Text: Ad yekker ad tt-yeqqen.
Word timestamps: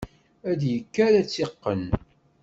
Ad 0.49 0.61
yekker 0.71 1.11
ad 1.15 1.25
tt-yeqqen. 1.27 1.83